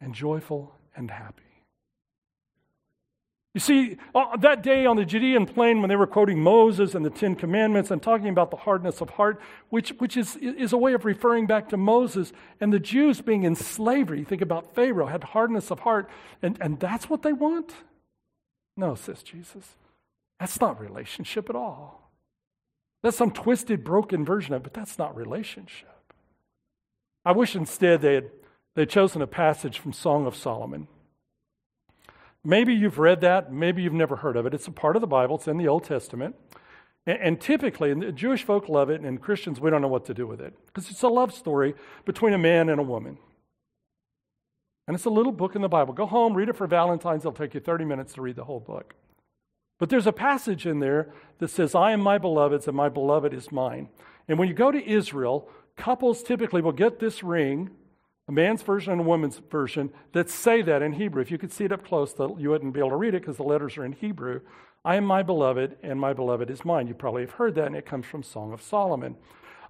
[0.00, 1.53] And joyful and happy.
[3.54, 7.04] You see, uh, that day on the Judean plain when they were quoting Moses and
[7.04, 9.40] the Ten Commandments and talking about the hardness of heart,
[9.70, 13.44] which, which is, is a way of referring back to Moses and the Jews being
[13.44, 14.24] in slavery.
[14.24, 16.10] Think about Pharaoh, had hardness of heart,
[16.42, 17.72] and, and that's what they want?
[18.76, 19.76] No, says Jesus.
[20.40, 22.10] That's not relationship at all.
[23.04, 26.12] That's some twisted, broken version of it, but that's not relationship.
[27.24, 28.30] I wish instead they had
[28.74, 30.88] they'd chosen a passage from Song of Solomon.
[32.44, 34.52] Maybe you've read that, maybe you've never heard of it.
[34.52, 36.36] It's a part of the Bible, it's in the Old Testament.
[37.06, 40.04] And, and typically, and the Jewish folk love it, and Christians, we don't know what
[40.06, 40.54] to do with it.
[40.66, 43.18] Because it's a love story between a man and a woman.
[44.86, 45.94] And it's a little book in the Bible.
[45.94, 47.22] Go home, read it for Valentine's.
[47.22, 48.94] It'll take you 30 minutes to read the whole book.
[49.78, 53.32] But there's a passage in there that says, I am my beloved's, and my beloved
[53.32, 53.88] is mine.
[54.28, 57.70] And when you go to Israel, couples typically will get this ring
[58.26, 61.20] a man's version and a woman's version that say that in Hebrew.
[61.20, 63.36] If you could see it up close, you wouldn't be able to read it because
[63.36, 64.40] the letters are in Hebrew.
[64.84, 66.86] I am my beloved, and my beloved is mine.
[66.86, 69.16] You probably have heard that, and it comes from Song of Solomon.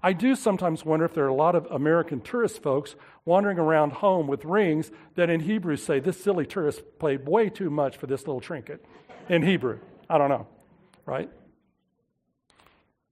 [0.02, 2.94] I do sometimes wonder if there are a lot of American tourist folks
[3.24, 7.70] wandering around home with rings that in Hebrew say, This silly tourist paid way too
[7.70, 8.84] much for this little trinket
[9.28, 9.78] in Hebrew.
[10.10, 10.46] I don't know,
[11.06, 11.30] right?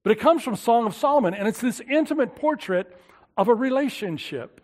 [0.03, 2.95] But it comes from Song of Solomon, and it's this intimate portrait
[3.36, 4.61] of a relationship.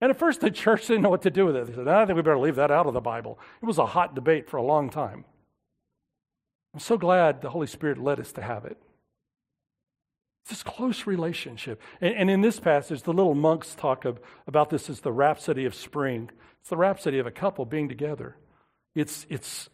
[0.00, 1.66] And at first, the church didn't know what to do with it.
[1.66, 3.38] They said, ah, I think we better leave that out of the Bible.
[3.62, 5.24] It was a hot debate for a long time.
[6.74, 8.78] I'm so glad the Holy Spirit led us to have it.
[10.42, 11.82] It's this close relationship.
[12.00, 15.64] And, and in this passage, the little monks talk of, about this as the rhapsody
[15.64, 16.30] of spring.
[16.60, 18.36] It's the rhapsody of a couple being together.
[18.94, 19.68] It's, it's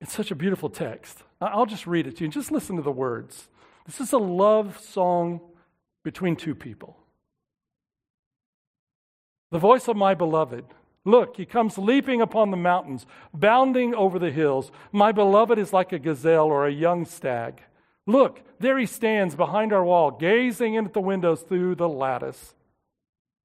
[0.00, 1.22] It's such a beautiful text.
[1.40, 2.26] I'll just read it to you.
[2.26, 3.48] And just listen to the words.
[3.86, 5.40] This is a love song
[6.02, 6.96] between two people.
[9.50, 10.64] The voice of my beloved.
[11.04, 14.72] Look, he comes leaping upon the mountains, bounding over the hills.
[14.90, 17.62] My beloved is like a gazelle or a young stag.
[18.06, 22.54] Look, there he stands behind our wall, gazing in at the windows through the lattice.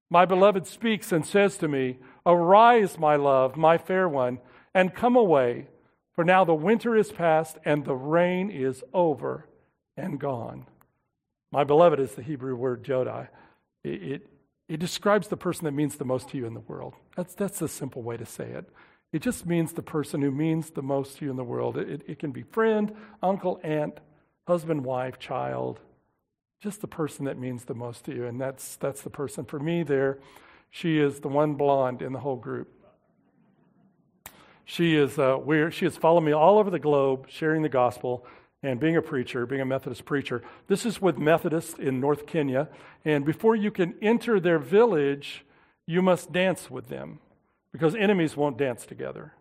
[0.10, 4.40] My beloved speaks and says to me, Arise, my love, my fair one,
[4.74, 5.68] and come away,
[6.14, 9.48] for now the winter is past and the rain is over
[9.96, 10.66] and gone.
[11.52, 13.28] My beloved is the Hebrew word Dodi.
[13.84, 14.28] It, it,
[14.72, 16.94] it describes the person that means the most to you in the world.
[17.18, 18.70] That's, that's the simple way to say it.
[19.12, 21.76] It just means the person who means the most to you in the world.
[21.76, 24.00] It, it can be friend, uncle, aunt,
[24.48, 25.82] husband, wife, child,
[26.62, 28.26] just the person that means the most to you.
[28.26, 29.44] And that's, that's the person.
[29.44, 30.20] For me, there,
[30.70, 32.70] she is the one blonde in the whole group.
[34.64, 35.74] She is, uh, weird.
[35.74, 38.26] she has followed me all over the globe, sharing the gospel
[38.64, 40.44] and being a preacher, being a Methodist preacher.
[40.68, 42.70] This is with Methodists in North Kenya.
[43.04, 45.46] And before you can enter their village,
[45.88, 47.20] you must dance with them
[47.72, 49.34] because enemies won't dance together.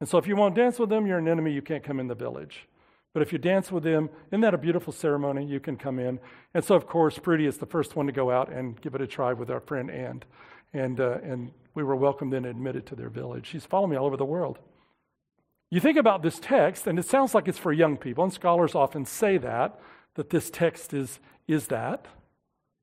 [0.00, 2.08] And so if you won't dance with them, you're an enemy, you can't come in
[2.08, 2.68] the village.
[3.14, 5.44] But if you dance with them, isn't that a beautiful ceremony?
[5.44, 6.20] You can come in.
[6.54, 9.00] And so, of course, Prudy is the first one to go out and give it
[9.00, 10.22] a try with our friend Ann.
[10.74, 13.46] And, uh, and we were welcomed and admitted to their village.
[13.46, 14.58] She's followed me all over the world.
[15.70, 18.74] You think about this text, and it sounds like it's for young people, and scholars
[18.74, 19.78] often say that,
[20.14, 22.06] that this text is, is that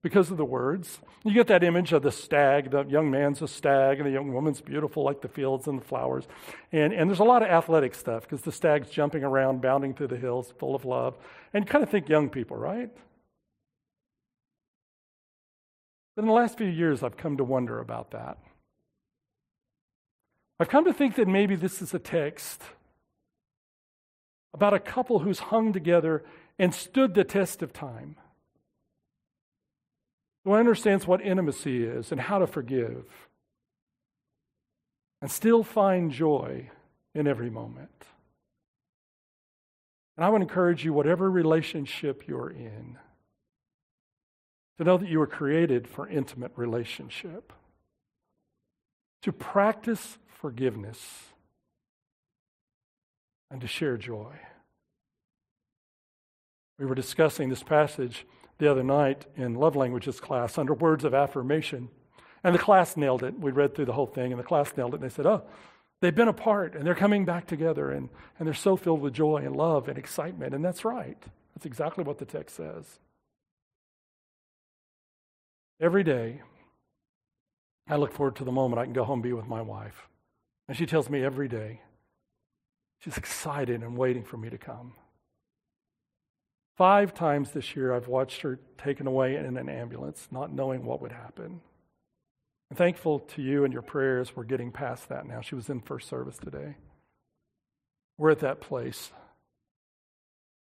[0.04, 1.00] because of the words.
[1.24, 4.32] You get that image of the stag, the young man's a stag, and the young
[4.32, 6.28] woman's beautiful like the fields and the flowers.
[6.72, 10.10] And, and there's a lot of athletic stuff because the stag's jumping around, bounding through
[10.10, 11.16] the hills, full of love.
[11.56, 12.92] And you kind of think young people, right?
[16.16, 18.38] But in the last few years, I've come to wonder about that.
[20.60, 22.62] I've come to think that maybe this is a text
[24.56, 26.24] about a couple who's hung together
[26.58, 28.16] and stood the test of time.
[30.46, 33.04] Who understands what intimacy is and how to forgive
[35.22, 36.70] and still find joy
[37.14, 38.06] in every moment.
[40.16, 42.98] And I would encourage you, whatever relationship you're in,
[44.78, 47.52] to know that you were created for intimate relationship,
[49.24, 51.34] to practice forgiveness
[53.56, 54.34] and to share joy.
[56.78, 58.26] We were discussing this passage
[58.58, 61.88] the other night in love languages class under words of affirmation.
[62.44, 63.40] And the class nailed it.
[63.40, 64.98] We read through the whole thing, and the class nailed it.
[64.98, 65.44] And they said, Oh,
[66.02, 69.38] they've been apart, and they're coming back together, and, and they're so filled with joy
[69.38, 70.54] and love and excitement.
[70.54, 71.24] And that's right.
[71.56, 73.00] That's exactly what the text says.
[75.80, 76.42] Every day,
[77.88, 80.10] I look forward to the moment I can go home and be with my wife.
[80.68, 81.80] And she tells me every day,
[83.06, 84.94] she's excited and waiting for me to come.
[86.76, 91.02] Five times this year, I've watched her taken away in an ambulance, not knowing what
[91.02, 91.62] would happen.
[92.70, 95.42] I'm thankful to you and your prayers, we're getting past that now.
[95.42, 96.78] She was in first service today.
[98.18, 99.12] We're at that place.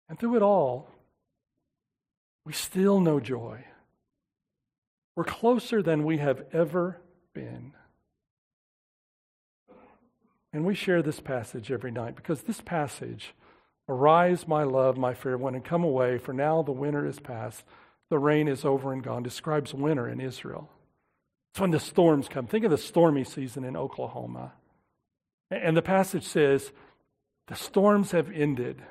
[0.10, 0.90] And through it all,
[2.46, 3.64] we still know joy.
[5.16, 7.00] We're closer than we have ever
[7.34, 7.74] been.
[10.54, 13.34] And we share this passage every night because this passage,
[13.90, 17.64] Arise, my love, my fair one, and come away, for now the winter is past,
[18.10, 20.70] the rain is over and gone, describes winter in Israel.
[21.52, 22.46] It's when the storms come.
[22.46, 24.54] Think of the stormy season in Oklahoma.
[25.50, 26.72] And the passage says,
[27.48, 28.82] The storms have ended.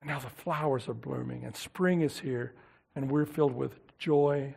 [0.00, 2.54] And now the flowers are blooming, and spring is here,
[2.94, 4.54] and we're filled with joy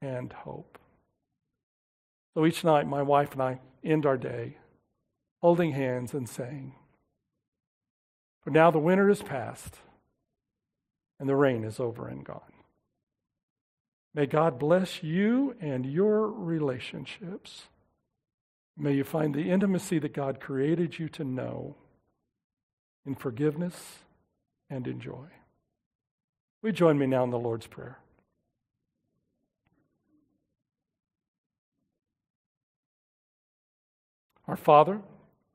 [0.00, 0.78] and hope.
[2.34, 4.56] So each night, my wife and I end our day
[5.40, 6.74] holding hands and saying,
[8.42, 9.76] For now the winter is past
[11.18, 12.40] and the rain is over and gone.
[14.14, 17.68] May God bless you and your relationships.
[18.76, 21.76] May you find the intimacy that God created you to know
[23.06, 23.98] in forgiveness
[24.70, 25.26] and in joy.
[26.62, 27.98] We join me now in the Lord's Prayer.
[34.46, 35.00] Our Father,